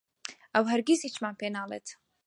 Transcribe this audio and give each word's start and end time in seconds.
ئەو 0.53 0.63
هەرگیز 0.71 0.99
هیچمان 1.07 1.33
پێ 1.39 1.47
ناڵێت. 1.55 1.87